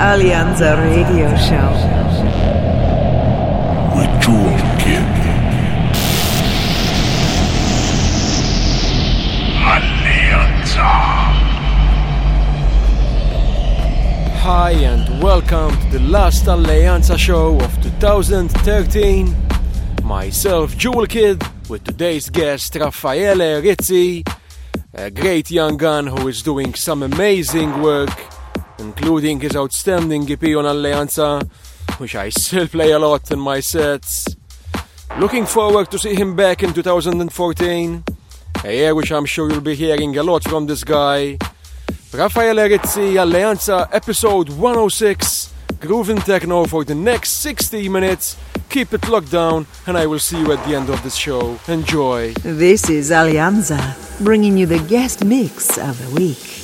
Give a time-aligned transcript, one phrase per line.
[0.00, 1.72] Alleanza Radio Show.
[3.94, 5.04] With Jewel Kid.
[9.60, 10.88] Alleanza.
[14.40, 19.36] Hi and welcome to the last Alleanza show of 2013.
[20.02, 24.24] Myself, Jewel Kid, with today's guest Raffaele Rizzi,
[24.94, 28.18] a great young gun who is doing some amazing work,
[28.80, 31.46] including his outstanding EP on Alleanza,
[31.98, 34.26] which I still play a lot in my sets.
[35.18, 38.04] Looking forward to see him back in 2014,
[38.64, 41.38] a year which I'm sure you'll be hearing a lot from this guy.
[42.12, 48.36] Raffaele Rizzi, Alleanza, episode 106, grooving techno for the next 60 minutes.
[48.68, 51.58] Keep it locked down, and I will see you at the end of this show.
[51.68, 52.32] Enjoy.
[52.42, 53.94] This is Alleanza,
[54.24, 56.59] bringing you the guest mix of the week.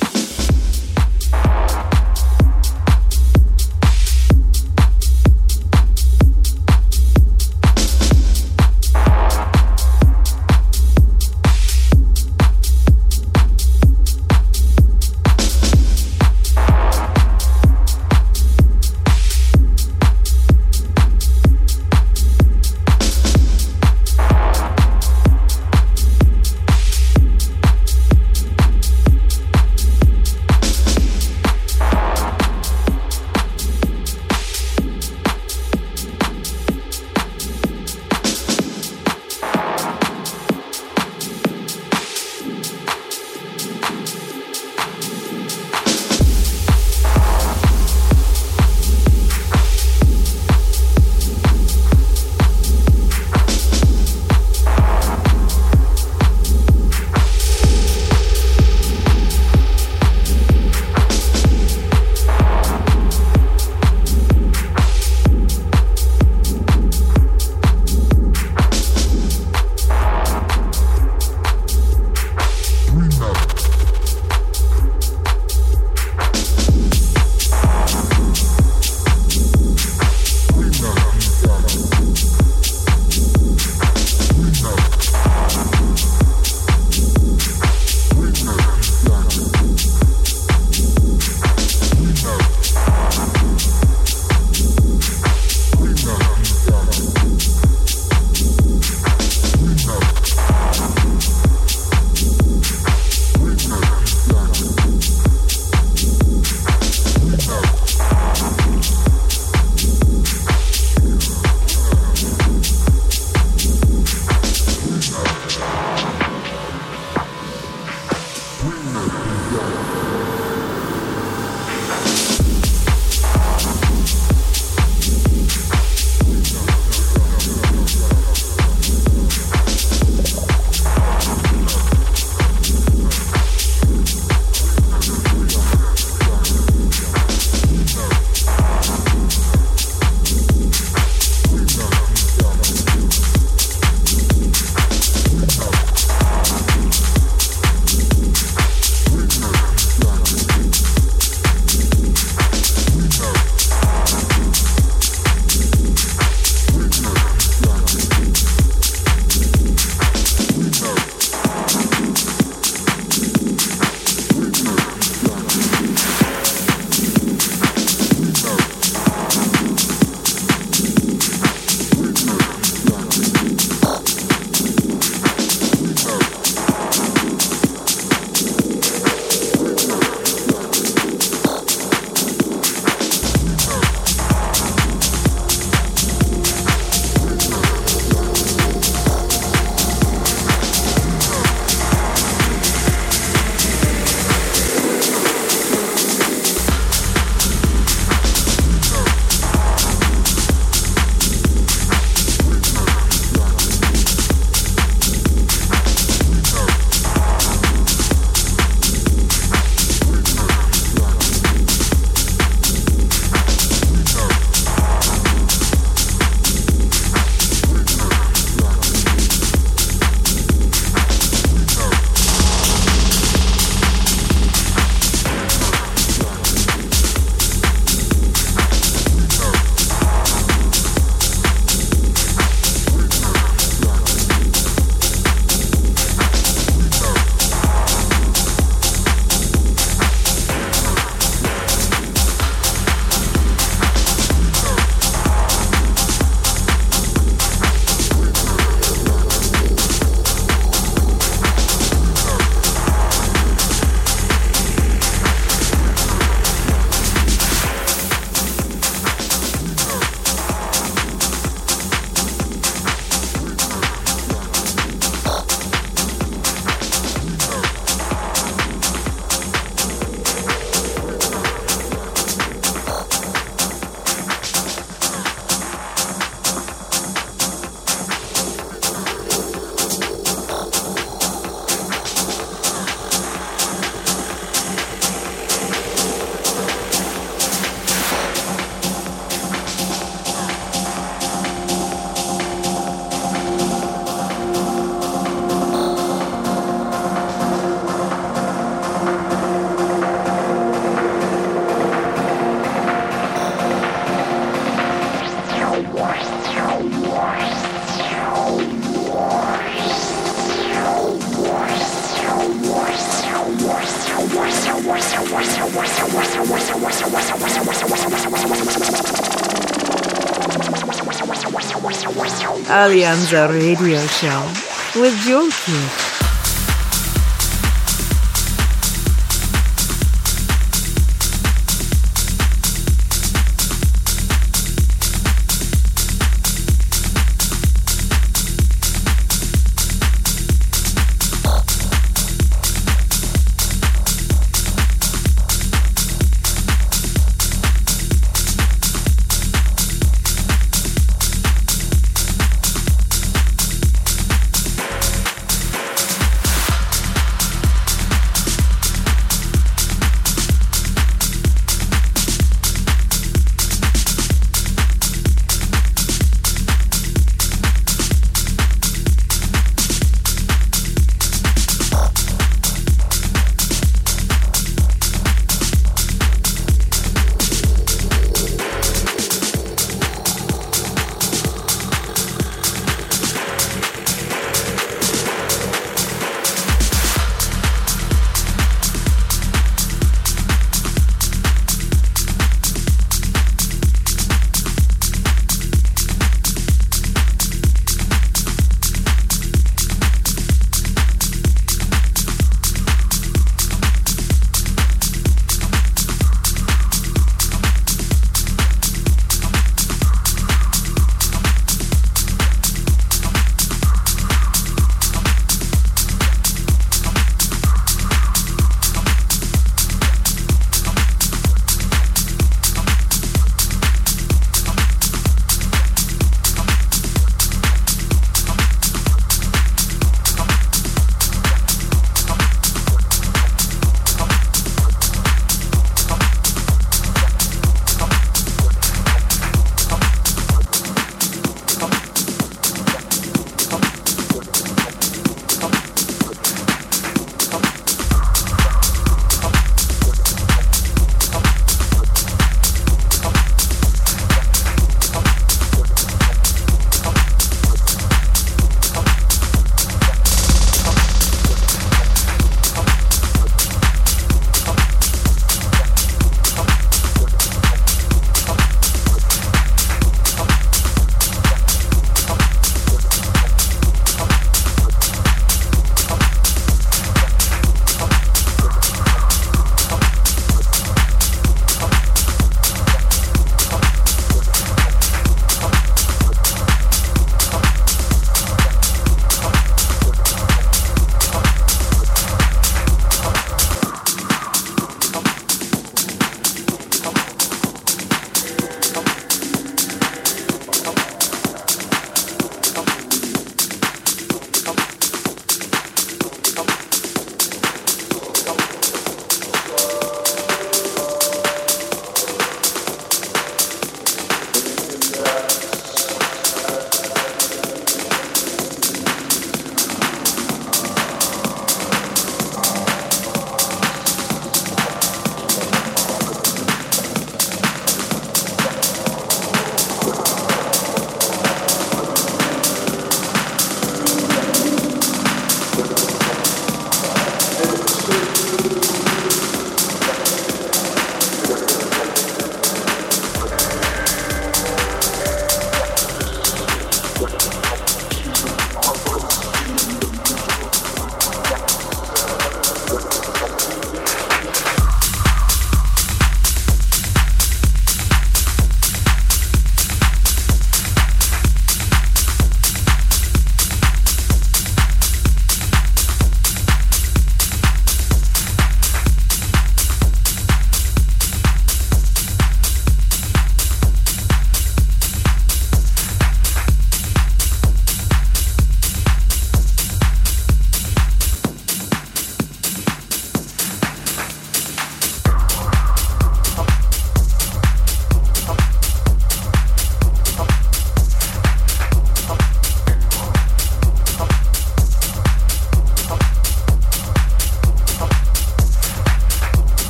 [322.97, 326.06] Alleanza Radio Show with Jewel Kid.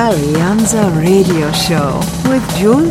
[0.00, 2.90] Alleanza Radio Show with Jewel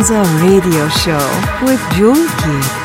[0.00, 2.79] Alleanza Radio Show with Jewel Kid.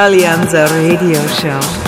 [0.00, 1.87] Alleanza Radio Show.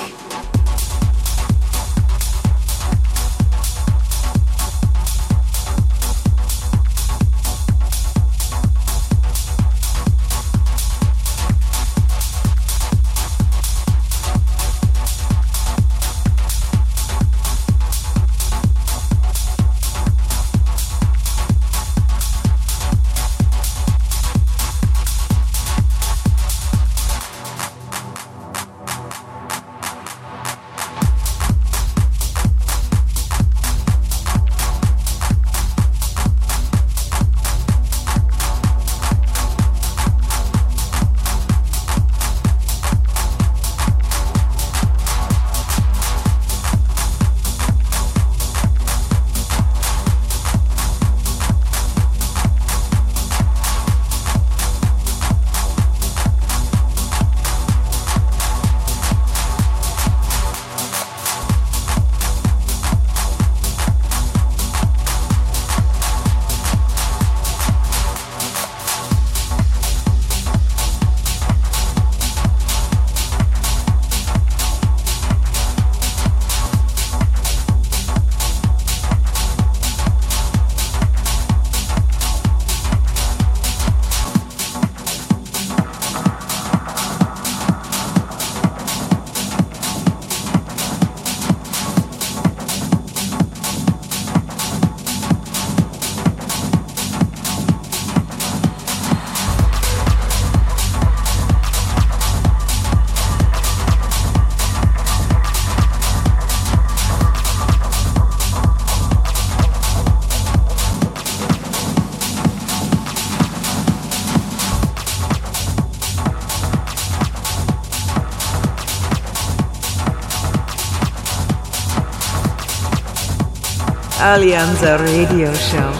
[124.23, 125.90] Alleanza Radio Show.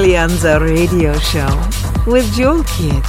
[0.00, 1.46] Alleanza Radio Show
[2.10, 3.04] with Jewel Kid.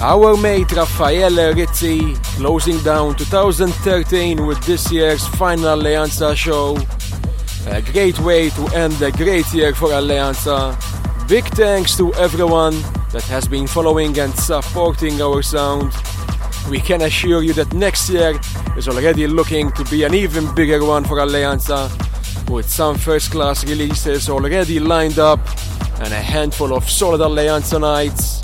[0.00, 6.78] Our mate Raffaele Rizzi closing down 2013 with this year's final Alleanza show.
[7.66, 10.74] A great way to end a great year for Alleanza.
[11.28, 12.72] Big thanks to everyone
[13.12, 15.92] that has been following and supporting our sound.
[16.70, 18.40] We can assure you that next year
[18.78, 21.90] is already looking to be an even bigger one for Alleanza
[22.48, 25.40] with some first class releases already lined up
[26.00, 28.42] and a handful of solid Alleanza nights.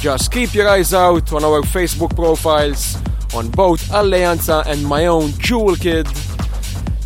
[0.00, 2.96] Just keep your eyes out on our Facebook profiles
[3.34, 6.06] on both Alleanza and my own Jewel Kid.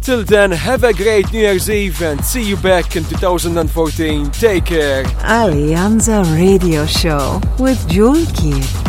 [0.00, 4.30] Till then, have a great New Year's Eve and see you back in 2014.
[4.30, 5.04] Take care.
[5.24, 8.85] Alleanza Radio Show with Jewel Kid.